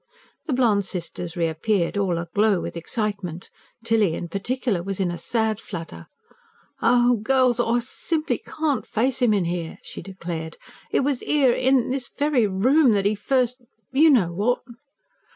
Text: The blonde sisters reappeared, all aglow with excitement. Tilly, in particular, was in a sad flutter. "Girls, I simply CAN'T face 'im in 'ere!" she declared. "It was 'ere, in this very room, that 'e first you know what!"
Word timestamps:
The 0.47 0.53
blonde 0.53 0.83
sisters 0.83 1.37
reappeared, 1.37 1.95
all 1.95 2.17
aglow 2.17 2.59
with 2.59 2.75
excitement. 2.75 3.51
Tilly, 3.83 4.15
in 4.15 4.29
particular, 4.29 4.81
was 4.81 4.99
in 4.99 5.11
a 5.11 5.17
sad 5.19 5.59
flutter. 5.59 6.07
"Girls, 7.21 7.59
I 7.59 7.77
simply 7.77 8.39
CAN'T 8.39 8.87
face 8.87 9.21
'im 9.21 9.31
in 9.31 9.45
'ere!" 9.45 9.77
she 9.83 10.01
declared. 10.01 10.57
"It 10.89 11.01
was 11.01 11.21
'ere, 11.21 11.53
in 11.53 11.89
this 11.89 12.07
very 12.07 12.47
room, 12.47 12.93
that 12.93 13.05
'e 13.05 13.13
first 13.13 13.61
you 13.91 14.09
know 14.09 14.33
what!" 14.33 14.63